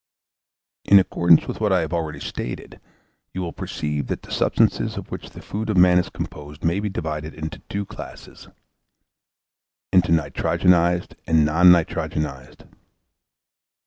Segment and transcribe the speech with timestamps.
[0.83, 2.79] In accordance with what I have already stated,
[3.35, 6.79] you will perceive that the substances of which the food of man is composed may
[6.79, 8.47] be divided into two classes;
[9.93, 12.65] into nitrogenised and non nitrogenised.